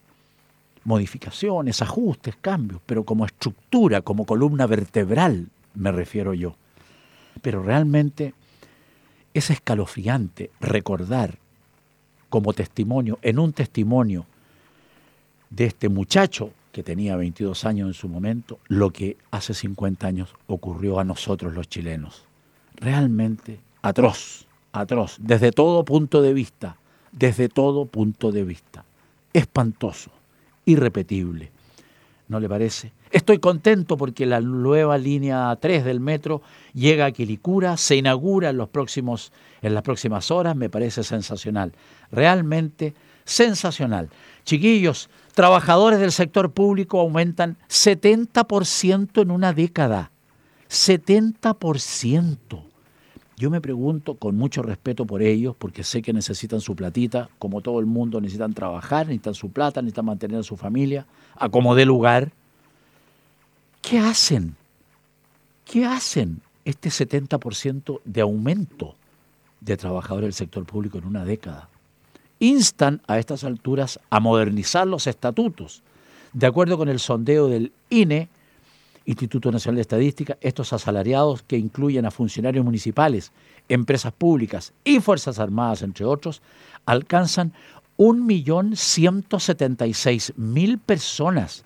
[0.85, 6.55] modificaciones, ajustes, cambios, pero como estructura, como columna vertebral, me refiero yo.
[7.41, 8.35] Pero realmente
[9.33, 11.39] es escalofriante recordar
[12.29, 14.27] como testimonio, en un testimonio
[15.49, 20.35] de este muchacho que tenía 22 años en su momento, lo que hace 50 años
[20.47, 22.25] ocurrió a nosotros los chilenos.
[22.77, 26.77] Realmente atroz, atroz, desde todo punto de vista,
[27.13, 28.85] desde todo punto de vista.
[29.33, 30.11] Espantoso,
[30.65, 31.51] irrepetible.
[32.29, 32.93] ¿No le parece?
[33.11, 38.57] Estoy contento porque la nueva línea 3 del metro llega a Quilicura, se inaugura en,
[38.57, 41.73] los próximos, en las próximas horas, me parece sensacional,
[42.13, 44.09] realmente sensacional.
[44.45, 50.11] Chiquillos, trabajadores del sector público aumentan 70% en una década,
[50.69, 52.37] 70%.
[53.37, 57.63] Yo me pregunto, con mucho respeto por ellos, porque sé que necesitan su platita, como
[57.63, 61.07] todo el mundo necesitan trabajar, necesitan su plata, necesitan mantener a su familia,
[61.37, 62.33] a como lugar,
[63.83, 64.57] ¿Qué hacen?
[65.65, 68.95] ¿Qué hacen este 70% de aumento
[69.61, 71.69] de trabajadores del sector público en una década?
[72.41, 75.83] Instan a estas alturas a modernizar los estatutos.
[76.33, 78.29] De acuerdo con el sondeo del INE,
[79.05, 83.31] Instituto Nacional de Estadística, estos asalariados que incluyen a funcionarios municipales,
[83.69, 86.43] empresas públicas y Fuerzas Armadas, entre otros,
[86.87, 87.53] alcanzan
[87.99, 91.65] 1.176.000 personas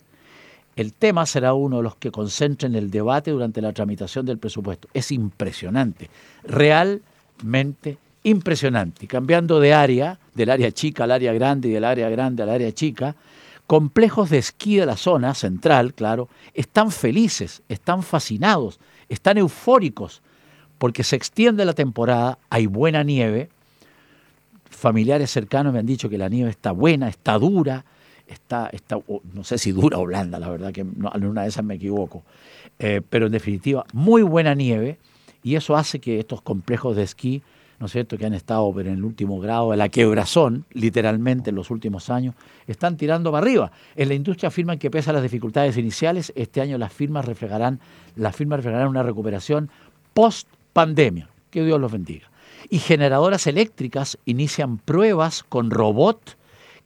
[0.76, 4.88] el tema será uno de los que concentren el debate durante la tramitación del presupuesto.
[4.92, 6.10] Es impresionante,
[6.42, 9.06] realmente impresionante.
[9.06, 12.72] Cambiando de área, del área chica al área grande y del área grande al área
[12.72, 13.14] chica,
[13.66, 20.22] complejos de esquí de la zona central, claro, están felices, están fascinados, están eufóricos,
[20.78, 23.48] porque se extiende la temporada, hay buena nieve,
[24.68, 27.84] familiares cercanos me han dicho que la nieve está buena, está dura,
[28.26, 28.98] está, está
[29.32, 32.22] no sé si dura o blanda, la verdad que en una de esas me equivoco,
[32.78, 34.98] eh, pero en definitiva, muy buena nieve
[35.42, 37.42] y eso hace que estos complejos de esquí,
[37.84, 41.56] ¿no es cierto?, que han estado en el último grado de la quebrazón, literalmente en
[41.56, 42.34] los últimos años,
[42.66, 43.72] están tirando para arriba.
[43.94, 47.80] En la industria afirman que pese a las dificultades iniciales, este año las firmas reflejarán,
[48.16, 49.68] las firmas reflejarán una recuperación
[50.14, 51.28] post pandemia.
[51.50, 52.30] Que Dios los bendiga.
[52.70, 56.38] Y generadoras eléctricas inician pruebas con robot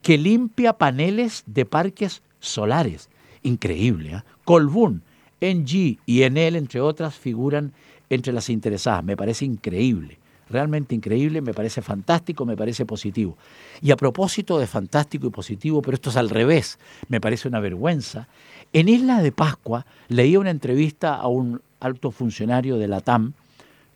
[0.03, 3.09] que limpia paneles de parques solares.
[3.45, 4.17] Increíble.
[4.17, 4.23] ¿eh?
[4.43, 5.03] Colbún,
[5.41, 7.73] NG y Enel, entre otras, figuran
[8.11, 9.05] entre las interesadas.
[9.05, 10.19] Me parece increíble,
[10.51, 13.37] realmente increíble, me parece fantástico, me parece positivo.
[13.81, 17.61] Y a propósito de fantástico y positivo, pero esto es al revés, me parece una
[17.61, 18.29] vergüenza,
[18.73, 23.33] en Isla de Pascua leí una entrevista a un alto funcionario de la TAM,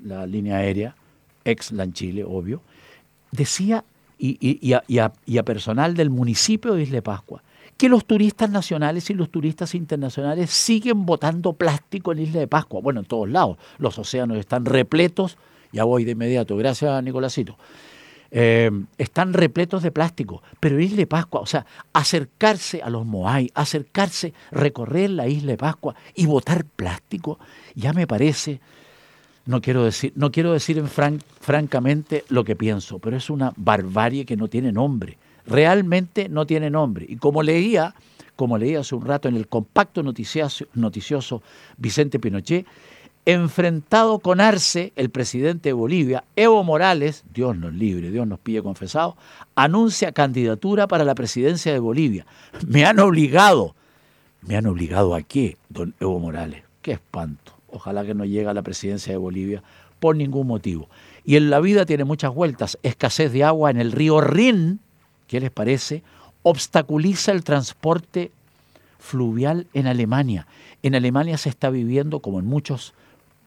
[0.03, 0.97] la línea aérea,
[1.45, 2.63] ex Lanchile, obvio,
[3.31, 3.85] decía,
[4.19, 7.43] y, a, personal del municipio de Isla de Pascua,
[7.77, 12.81] que los turistas nacionales y los turistas internacionales siguen botando plástico en Isla de Pascua.
[12.81, 13.59] Bueno, en todos lados.
[13.79, 15.37] Los océanos están repletos.
[15.73, 16.57] Ya voy de inmediato.
[16.57, 17.57] Gracias, Nicolásito.
[18.31, 20.43] Eh, están repletos de plástico.
[20.61, 25.59] Pero Isla de Pascua, o sea, acercarse a los Moai, acercarse, recorrer la Isla de
[25.59, 27.39] Pascua y botar plástico,
[27.75, 28.61] ya me parece,
[29.47, 34.25] no quiero decir, no quiero decir en francamente lo que pienso, pero es una barbarie
[34.25, 37.07] que no tiene nombre realmente no tiene nombre.
[37.09, 37.95] Y como leía,
[38.37, 41.43] como leía hace un rato en el compacto noticioso
[41.77, 42.67] Vicente Pinochet,
[43.25, 48.63] enfrentado con Arce, el presidente de Bolivia, Evo Morales, Dios nos libre, Dios nos pide
[48.63, 49.17] confesado,
[49.55, 52.27] anuncia candidatura para la presidencia de Bolivia.
[52.67, 53.75] Me han obligado.
[54.41, 56.65] ¿Me han obligado a qué, don Evo Morales?
[56.83, 57.53] Qué espanto.
[57.69, 59.63] Ojalá que no llegue a la presidencia de Bolivia
[60.01, 60.89] por ningún motivo.
[61.25, 62.77] Y en la vida tiene muchas vueltas.
[62.83, 64.81] Escasez de agua en el río Rin,
[65.29, 66.03] ¿qué les parece?
[66.43, 68.33] Obstaculiza el transporte
[68.99, 70.49] fluvial en Alemania.
[70.83, 72.95] En Alemania se está viviendo, como en muchos,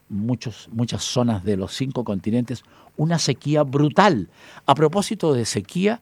[0.10, 2.64] muchos, muchas zonas de los cinco continentes,
[2.98, 4.30] una sequía brutal.
[4.66, 6.02] A propósito de sequía,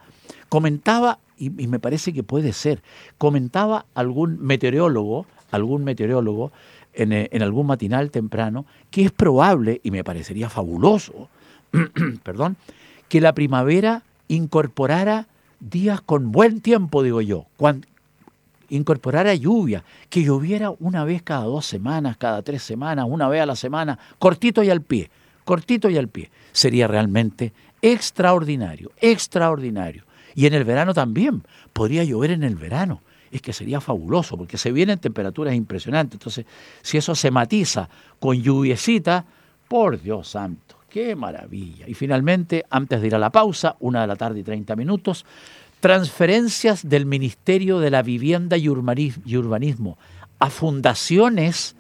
[0.50, 2.82] comentaba, y, me parece que puede ser,
[3.18, 6.52] comentaba algún meteorólogo, algún meteorólogo
[6.94, 11.30] en, eh, en algún matinal temprano, que es probable, y me parecería fabuloso,
[12.24, 12.58] perdón,
[13.10, 15.28] que la primavera incorporara
[15.60, 17.46] días con buen tiempo, digo yo,
[18.70, 23.46] incorporara lluvia, que lloviera una vez cada dos semanas, cada tres semanas, una vez a
[23.46, 25.10] la semana, cortito y al pie,
[25.44, 26.32] cortito y al pie.
[26.52, 30.04] Sería realmente extraordinario, extraordinario.
[30.36, 33.02] Y en el verano también, podría llover en el verano.
[33.32, 36.16] Es que sería fabuloso, porque se vienen temperaturas impresionantes.
[36.16, 36.46] Entonces,
[36.82, 39.26] si eso se matiza con lluviecita,
[39.68, 41.88] por Dios santo, Qué maravilla.
[41.88, 45.26] Y finalmente, antes de ir a la pausa, una de la tarde y 30 minutos,
[45.84, 49.98] transferencias del Ministerio de la Vivienda y Urbanismo
[50.40, 51.76] a fundaciones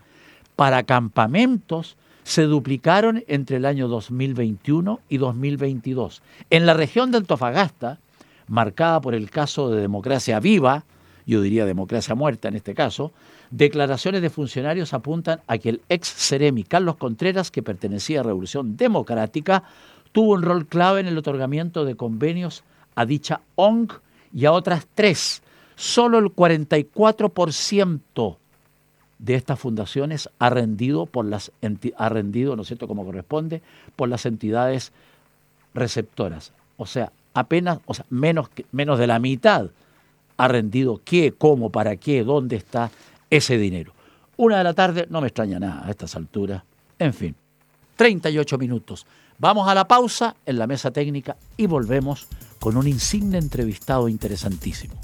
[0.57, 6.21] para campamentos se duplicaron entre el año 2021 y 2022.
[6.49, 7.99] En la región de Antofagasta,
[8.49, 10.83] marcada por el caso de democracia viva,
[11.25, 13.13] yo diría democracia muerta en este caso,
[13.51, 18.75] Declaraciones de funcionarios apuntan a que el ex Ceremi Carlos Contreras, que pertenecía a Revolución
[18.75, 19.63] Democrática,
[20.11, 23.93] tuvo un rol clave en el otorgamiento de convenios a dicha ONG
[24.34, 25.41] y a otras tres.
[25.75, 28.38] Solo el 44%
[29.19, 31.51] de estas fundaciones ha rendido por las
[31.97, 33.62] ha rendido, ¿no es cierto?, como corresponde,
[33.95, 34.91] por las entidades
[35.73, 36.51] receptoras.
[36.77, 39.69] O sea, apenas, o sea, menos, menos de la mitad
[40.38, 42.91] ha rendido qué, cómo, para qué, dónde está
[43.29, 43.93] ese dinero.
[44.36, 46.63] Una de la tarde no me extraña nada a estas alturas.
[46.99, 47.36] En fin,
[47.95, 49.06] 38 minutos.
[49.38, 52.27] Vamos a la pausa en la mesa técnica y volvemos
[52.63, 54.95] con un insigne entrevistado interesantísimo.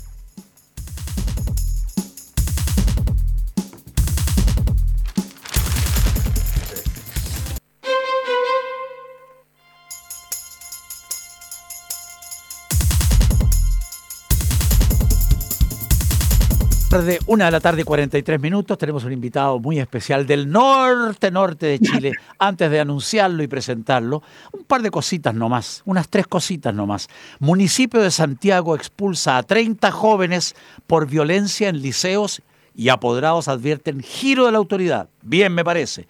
[17.09, 18.77] Tarde, una de la tarde y 43 minutos.
[18.77, 22.11] Tenemos un invitado muy especial del norte, norte de Chile.
[22.39, 27.07] Antes de anunciarlo y presentarlo, un par de cositas nomás, unas tres cositas nomás.
[27.39, 30.55] Municipio de Santiago expulsa a 30 jóvenes
[30.87, 32.41] por violencia en liceos
[32.75, 35.09] y apoderados advierten giro de la autoridad.
[35.21, 36.07] Bien, me parece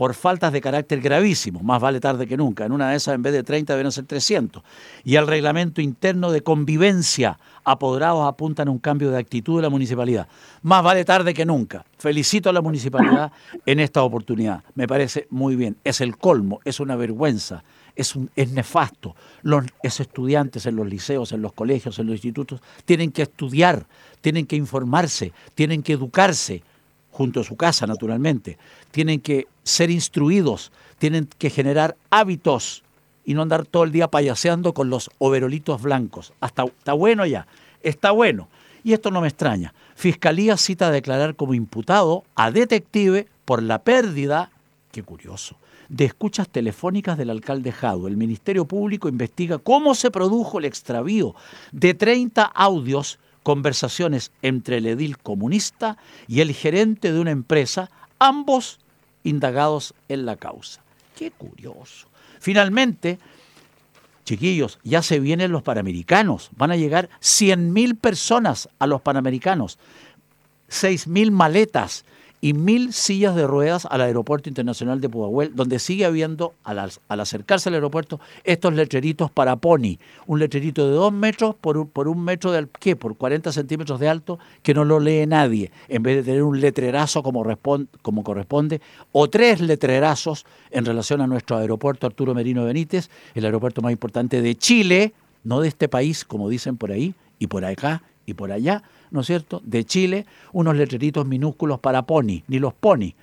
[0.00, 2.64] por faltas de carácter gravísimo, más vale tarde que nunca.
[2.64, 4.62] En una de esas, en vez de 30, deben ser 300.
[5.04, 9.68] Y al reglamento interno de convivencia, apoderados apuntan a un cambio de actitud de la
[9.68, 10.26] municipalidad.
[10.62, 11.84] Más vale tarde que nunca.
[11.98, 13.30] Felicito a la municipalidad
[13.66, 14.62] en esta oportunidad.
[14.74, 15.76] Me parece muy bien.
[15.84, 17.62] Es el colmo, es una vergüenza,
[17.94, 19.14] es, un, es nefasto.
[19.42, 23.84] Los estudiantes en los liceos, en los colegios, en los institutos, tienen que estudiar,
[24.22, 26.62] tienen que informarse, tienen que educarse
[27.10, 28.58] junto a su casa, naturalmente.
[28.90, 32.82] Tienen que ser instruidos, tienen que generar hábitos
[33.24, 36.32] y no andar todo el día payaseando con los overolitos blancos.
[36.40, 37.46] Hasta está bueno ya,
[37.82, 38.48] está bueno.
[38.82, 39.74] Y esto no me extraña.
[39.94, 44.50] Fiscalía cita a declarar como imputado a detective por la pérdida,
[44.90, 45.56] qué curioso,
[45.90, 48.08] de escuchas telefónicas del alcalde Jado.
[48.08, 51.34] El Ministerio Público investiga cómo se produjo el extravío
[51.72, 55.96] de 30 audios conversaciones entre el edil comunista
[56.28, 58.78] y el gerente de una empresa, ambos
[59.24, 60.82] indagados en la causa.
[61.16, 62.08] Qué curioso.
[62.38, 63.18] Finalmente,
[64.24, 66.50] chiquillos, ya se vienen los Panamericanos.
[66.56, 69.78] Van a llegar 100.000 personas a los Panamericanos.
[70.70, 72.04] 6.000 maletas
[72.40, 77.68] y mil sillas de ruedas al Aeropuerto Internacional de Pudahuel, donde sigue habiendo, al, acercarse
[77.68, 79.98] al aeropuerto, estos letreritos para Pony.
[80.26, 82.96] Un letrerito de dos metros por un, metro de, ¿qué?
[82.96, 86.60] Por 40 centímetros de alto, que no lo lee nadie, en vez de tener un
[86.60, 88.80] letrerazo como corresponde,
[89.12, 94.40] o tres letrerazos en relación a nuestro aeropuerto Arturo Merino Benítez, el aeropuerto más importante
[94.40, 95.12] de Chile,
[95.44, 99.20] no de este país, como dicen por ahí, y por acá, y por allá, ¿no
[99.20, 103.14] es cierto?, de Chile, unos letreritos minúsculos para Pony, ni los Pony,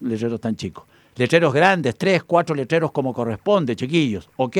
[0.00, 0.84] letreros tan chicos.
[1.16, 4.56] Letreros grandes, tres, cuatro letreros como corresponde, chiquillos, ¿ok?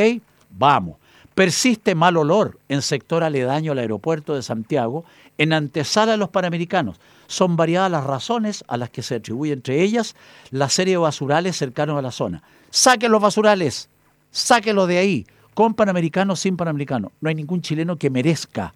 [0.50, 0.96] Vamos.
[1.34, 5.04] Persiste mal olor en sector aledaño al aeropuerto de Santiago,
[5.38, 7.00] en antesala a los panamericanos.
[7.26, 10.14] Son variadas las razones a las que se atribuye entre ellas
[10.50, 12.42] la serie de basurales cercanos a la zona.
[12.68, 13.88] Saquen los basurales,
[14.30, 17.12] sáquenlos de ahí, con panamericanos, sin panamericanos.
[17.22, 18.74] No hay ningún chileno que merezca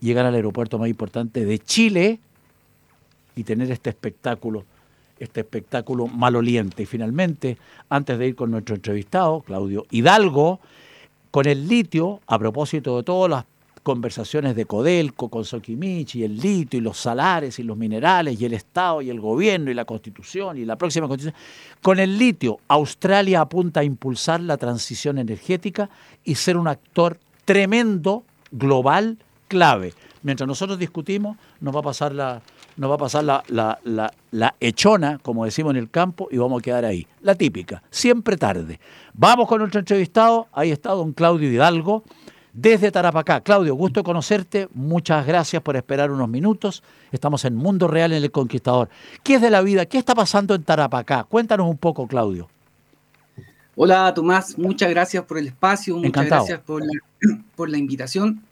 [0.00, 2.20] llegar al aeropuerto más importante de Chile
[3.36, 4.64] y tener este espectáculo,
[5.18, 6.82] este espectáculo maloliente.
[6.82, 10.60] Y finalmente, antes de ir con nuestro entrevistado, Claudio Hidalgo,
[11.30, 13.44] con el litio, a propósito de todas las
[13.82, 18.44] conversaciones de Codelco con Soquimichi, y el litio y los salares y los minerales y
[18.44, 21.40] el Estado y el gobierno y la constitución y la próxima constitución.
[21.80, 25.88] Con el litio, Australia apunta a impulsar la transición energética
[26.24, 29.18] y ser un actor tremendo, global,
[29.50, 29.92] clave.
[30.22, 32.40] Mientras nosotros discutimos, nos va a pasar la,
[32.76, 36.60] nos va a pasar la, la, la, echona, como decimos en el campo, y vamos
[36.60, 37.06] a quedar ahí.
[37.20, 38.78] La típica, siempre tarde.
[39.12, 42.04] Vamos con nuestro entrevistado, ahí está don Claudio Hidalgo,
[42.52, 43.40] desde Tarapacá.
[43.40, 46.82] Claudio, gusto conocerte, muchas gracias por esperar unos minutos.
[47.10, 48.88] Estamos en Mundo Real en El Conquistador.
[49.24, 49.86] ¿Qué es de la vida?
[49.86, 51.24] ¿Qué está pasando en Tarapacá?
[51.24, 52.48] Cuéntanos un poco, Claudio.
[53.74, 56.82] Hola Tomás, muchas gracias por el espacio, muchas gracias por
[57.56, 58.42] por la invitación.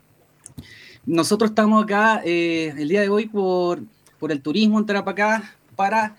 [1.09, 3.81] Nosotros estamos acá eh, el día de hoy por,
[4.19, 6.17] por el turismo en Tarapacá para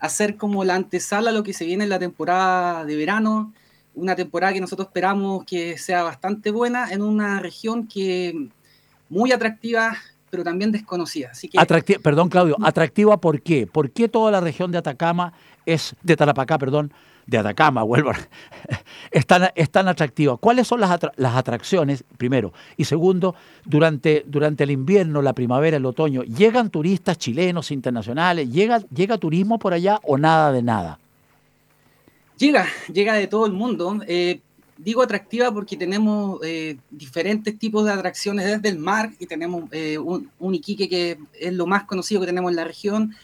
[0.00, 3.52] hacer como la antesala a lo que se viene en la temporada de verano,
[3.94, 8.48] una temporada que nosotros esperamos que sea bastante buena en una región que
[9.10, 9.98] muy atractiva,
[10.30, 11.28] pero también desconocida.
[11.32, 13.66] Así que, perdón, Claudio, ¿atractiva por qué?
[13.66, 15.34] ¿Por qué toda la región de Atacama
[15.66, 16.90] es, de Tarapacá, perdón,
[17.26, 18.12] de Atacama, vuelvo,
[19.10, 20.36] es tan, es tan atractiva.
[20.36, 22.52] ¿Cuáles son las, las, atracciones, primero?
[22.76, 28.50] Y segundo, durante, durante el invierno, la primavera, el otoño, ¿llegan turistas chilenos, internacionales?
[28.50, 30.98] ¿Llega, ¿Llega turismo por allá o nada de nada?
[32.38, 34.00] Llega, llega de todo el mundo.
[34.06, 34.40] Eh,
[34.76, 39.98] digo atractiva porque tenemos eh, diferentes tipos de atracciones desde el mar y tenemos eh,
[39.98, 43.14] un, un Iquique que es lo más conocido que tenemos en la región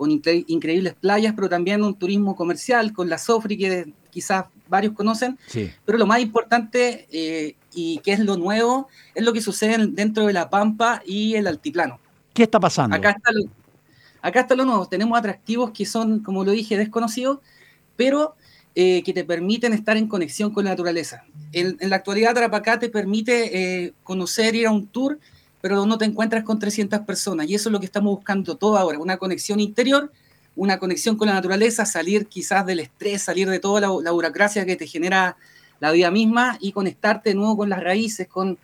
[0.00, 5.38] con increíbles playas, pero también un turismo comercial con la Sofri, que quizás varios conocen.
[5.84, 10.26] Pero lo más importante eh, y que es lo nuevo es lo que sucede dentro
[10.26, 12.00] de la Pampa y el altiplano.
[12.32, 12.96] ¿Qué está pasando?
[12.96, 13.44] Acá está lo,
[14.22, 14.88] acá está lo nuevo.
[14.88, 17.40] Tenemos atractivos que son, como lo dije, desconocidos,
[17.94, 18.36] pero
[18.74, 21.24] eh, que te permiten estar en conexión con la naturaleza.
[21.52, 25.18] En, la actualidad, Tarapacá te permite eh, conocer, ir a un tour
[25.60, 27.48] pero no te encuentras con 300 personas.
[27.48, 30.10] Y eso es lo que estamos buscando todo ahora, una conexión interior,
[30.56, 34.76] una conexión con la naturaleza, salir quizás del estrés, salir de toda la, burocracia que
[34.76, 35.36] te genera
[35.78, 38.58] la vida misma y conectarte de nuevo con las raíces, con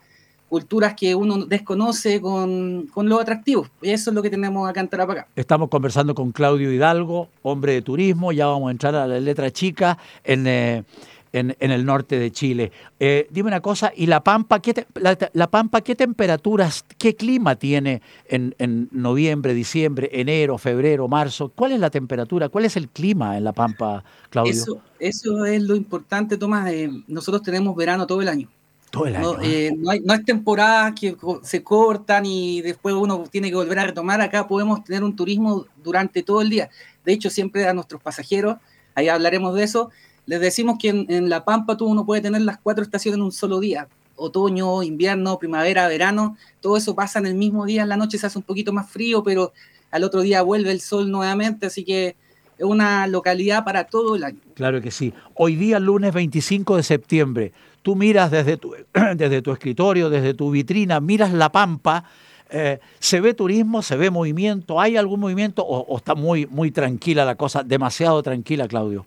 [0.48, 3.68] culturas que uno desconoce, con, con lo atractivo.
[3.82, 5.26] Y eso es lo que tenemos acá en Tarapacá.
[5.34, 9.50] Estamos conversando con Claudio Hidalgo, hombre de turismo, ya vamos a entrar a la letra
[9.50, 10.46] chica en...
[10.46, 10.84] Eh,
[11.38, 12.72] en, el norte de Chile.
[12.98, 18.02] Eh, dime una cosa, ¿y la Pampa, qué la, Pampa, qué temperaturas, qué clima tiene
[18.28, 21.50] en, noviembre, diciembre, enero, febrero, marzo?
[21.54, 22.48] ¿Cuál es la temperatura?
[22.48, 24.52] ¿Cuál es el clima en la Pampa, Claudio?
[24.52, 26.70] Eso, eso es lo importante, Tomás.
[26.70, 28.48] Eh, nosotros tenemos verano todo el año.
[28.90, 29.34] Todo el año.
[29.34, 33.56] No, eh, no, hay, no es temporada que se cortan y después uno tiene que
[33.56, 34.20] volver a retomar.
[34.20, 36.70] Acá podemos tener un turismo durante todo el día.
[37.04, 38.56] De hecho, siempre a nuestros pasajeros,
[38.94, 39.90] ahí hablaremos de eso,
[40.26, 43.32] les decimos que en, La Pampa tú uno puede tener las cuatro estaciones en un
[43.32, 43.88] solo día.
[44.16, 48.26] Otoño, invierno, primavera, verano, todo eso pasa en el mismo día, en la noche se
[48.26, 49.52] hace un poquito más frío, pero
[49.90, 52.16] al otro día vuelve el sol nuevamente, así que
[52.58, 54.38] es una localidad para todo el año.
[54.54, 55.12] Claro que sí.
[55.34, 57.52] Hoy día, lunes 25 de septiembre,
[57.82, 58.74] tú miras desde tu,
[59.16, 62.04] desde tu escritorio, desde tu vitrina, miras La Pampa,
[62.48, 64.80] eh, ¿se ve turismo, se ve movimiento?
[64.80, 69.04] ¿Hay algún movimiento o, o, está muy, muy tranquila la cosa, demasiado tranquila, Claudio?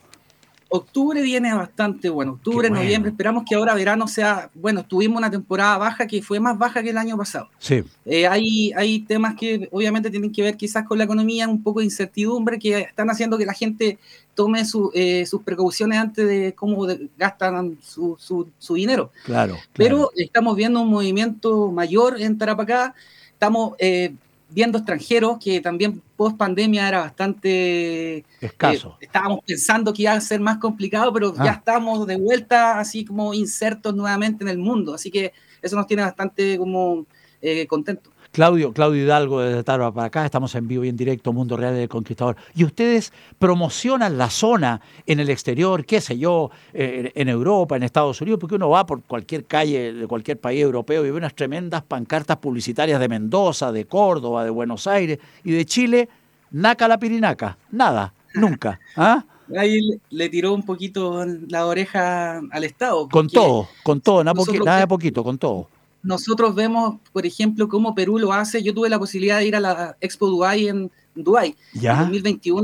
[0.69, 2.33] Octubre viene bastante bueno.
[2.33, 6.57] Octubre, noviembre, esperamos que ahora verano sea, bueno, tuvimos una temporada baja que fue más
[6.57, 7.49] baja que el año pasado.
[7.57, 7.83] Sí.
[8.05, 11.79] Eh, hay, hay temas que obviamente tienen que ver quizás con la economía, un poco
[11.79, 13.97] de incertidumbre, que están haciendo que la gente
[14.35, 14.63] tome
[14.93, 19.11] eh, sus precauciones antes de cómo gastan su, su, dinero.
[19.25, 22.93] Claro, Pero estamos viendo un movimiento mayor en Tarapacá.
[23.33, 24.13] Estamos eh,
[24.49, 28.97] viendo extranjeros, que también post pandemia era bastante eh, escaso.
[28.99, 31.55] estábamos pensando que iba a ser más complicado, pero ya ah.
[31.59, 34.93] estamos de vuelta así como insertos nuevamente en el mundo.
[34.93, 37.05] Así que eso nos tiene bastante como
[37.41, 38.13] eh, contentos.
[38.31, 41.73] Claudio, Claudio Hidalgo desde Tarba para acá, estamos en vivo y en directo, Mundo Real
[41.73, 42.35] del Conquistador.
[42.53, 47.83] Y ustedes promocionan la zona en el exterior, qué sé yo, eh, en Europa, en
[47.83, 51.33] Estados Unidos, porque uno va por cualquier calle de cualquier país europeo y ve unas
[51.33, 56.09] tremendas pancartas publicitarias de Mendoza, de Córdoba, de Buenos Aires y de Chile,
[56.51, 58.79] naca la pirinaca, nada, nunca.
[58.95, 59.25] ¿ah?
[59.57, 59.79] Ahí
[60.11, 63.09] le tiró un poquito la oreja al Estado.
[63.09, 65.67] Con todo, con todo, nada, nada de poquito, con todo
[66.01, 68.63] nosotros vemos, por ejemplo, cómo Perú lo hace.
[68.63, 72.63] Yo tuve la posibilidad de ir a la Expo Dubai en Dubai en 2021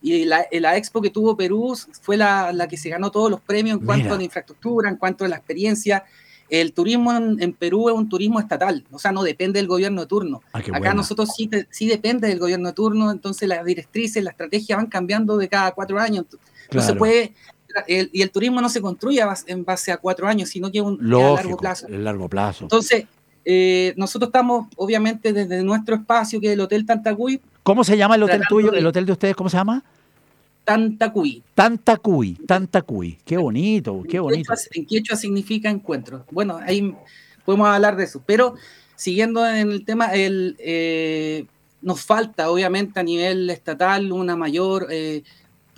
[0.00, 3.40] y la, la, expo que tuvo Perú fue la, la, que se ganó todos los
[3.40, 6.04] premios en cuanto a la infraestructura, en cuanto a la experiencia.
[6.48, 10.06] El turismo en, Perú es un turismo estatal, o sea, no depende del gobierno de
[10.06, 10.40] turno.
[10.52, 14.76] Ah, Acá nosotros sí, sí depende del gobierno de turno, entonces las directrices, la estrategia
[14.76, 16.24] van cambiando de cada cuatro años.
[16.72, 17.34] No se puede
[17.86, 21.34] y el turismo no se construye en base a cuatro años, sino que, un, a
[21.34, 21.86] largo plazo.
[21.88, 22.64] El largo plazo.
[22.64, 23.06] Entonces,
[23.44, 27.40] eh, nosotros estamos, obviamente, desde nuestro espacio, que es el Hotel Tantacuy.
[27.62, 28.72] ¿Cómo se llama el hotel tuyo?
[28.72, 29.82] ¿El hotel de ustedes cómo se llama?
[30.64, 31.42] Tantacuy.
[31.54, 33.18] Tantacuy, Tantacuy.
[33.24, 34.52] Qué bonito, qué bonito.
[34.72, 36.26] En quechua, significa encuentro.
[36.30, 36.94] Bueno, ahí
[37.46, 38.22] podemos hablar de eso.
[38.26, 38.54] Pero
[38.94, 41.46] siguiendo en el tema, el, eh,
[41.80, 45.22] nos falta, obviamente, a nivel estatal una mayor eh,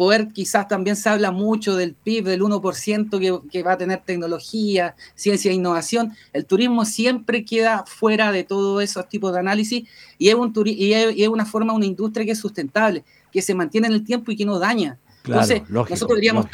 [0.01, 4.01] poder, quizás también se habla mucho del PIB, del 1% que, que, va a tener
[4.01, 6.15] tecnología, ciencia e innovación.
[6.33, 9.87] El turismo siempre queda fuera de todos esos tipos de análisis
[10.17, 13.89] y es, un y es, una forma, una industria que es sustentable, que se mantiene
[13.89, 14.97] en el tiempo y que no daña.
[15.23, 16.47] Entonces, nosotros deberíamos,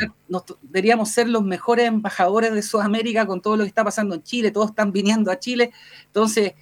[0.62, 4.51] deberíamos ser los mejores embajadores de Sudamérica con todo lo que está pasando en Chile,
[4.51, 5.70] todos están viniendo a Chile.
[6.07, 6.55] Entonces,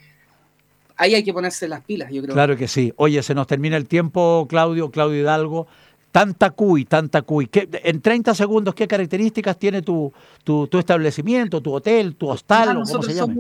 [0.97, 2.35] ahí hay que ponerse las pilas, yo creo.
[2.35, 2.93] Claro que sí.
[2.97, 5.67] Oye, se nos termina el tiempo, Claudio, Claudio Hidalgo.
[6.15, 7.51] Tanta cuy, tanta cuy.
[7.53, 10.13] En 30 segundos, ¿qué características tiene tu,
[10.45, 13.35] tu, establecimiento, tu hotel, tu hostal, o cómo se llama?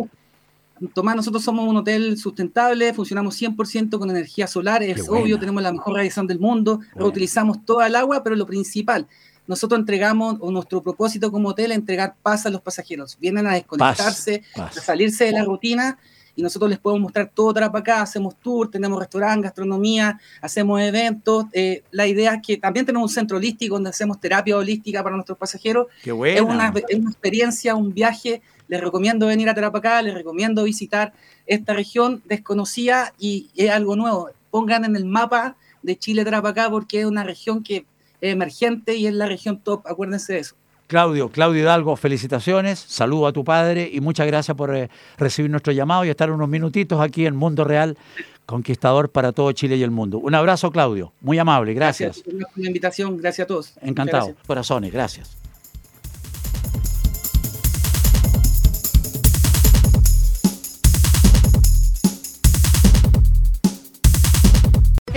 [0.93, 5.70] Tomás, nosotros somos un hotel sustentable, funcionamos 100% con energía solar, es obvio, tenemos la
[5.70, 9.07] mejor radiación del mundo, reutilizamos toda el agua, pero lo principal,
[9.47, 13.16] nosotros entregamos, o nuestro propósito como hotel es entregar paz a los pasajeros.
[13.20, 15.97] Vienen a desconectarse, a salirse de la rutina
[16.37, 21.47] y nosotros les podemos mostrar todo Tarapacá, hacemos tour, tenemos restaurante, gastronomía, hacemos eventos.
[21.53, 25.14] Eh, la idea es que también tenemos un centro holístico donde hacemos terapia holística para
[25.14, 25.87] nuestros pasajeros.
[26.03, 28.43] Qué es, una, es una experiencia, un viaje.
[28.66, 31.12] Les recomiendo venir a Tarapacá, les recomiendo visitar
[31.47, 34.30] esta región desconocida y es algo nuevo.
[34.51, 37.87] Pongan en el mapa de Chile Tarapacá porque es una región que
[38.20, 40.57] es emergente y es la región top, acuérdense de eso.
[40.87, 45.72] Claudio, Claudio Hidalgo, felicitaciones, saludo a tu padre y muchas gracias por eh, recibir nuestro
[45.72, 47.97] llamado y estar unos minutitos aquí en Mundo Real,
[48.47, 50.18] conquistador para todo Chile y el mundo.
[50.18, 52.22] Un abrazo, Claudio, muy amable, gracias.
[52.26, 53.72] Gracias por la invitación, gracias a todos.
[53.80, 55.43] Encantado, corazones, gracias.